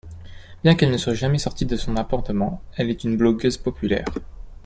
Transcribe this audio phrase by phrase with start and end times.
[0.63, 4.05] Bien qu'elle ne soit jamais sortie de son appartement elle est une blogueuse populaire.